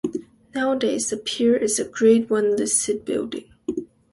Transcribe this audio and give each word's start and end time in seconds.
Nowadays 0.55 1.11
the 1.11 1.17
pier 1.17 1.55
is 1.57 1.77
a 1.79 1.83
grade 1.85 2.27
one 2.31 2.55
listed 2.57 3.05
building. 3.05 3.51